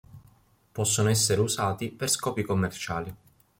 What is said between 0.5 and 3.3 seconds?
Possono essere usati per scopi commerciali.